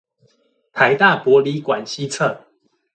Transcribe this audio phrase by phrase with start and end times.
[0.73, 2.45] 臺大博理館西側